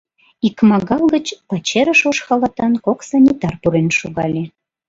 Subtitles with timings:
[0.47, 4.43] Икмагал гыч пачерыш ош халатан кок санитар пурен шогале.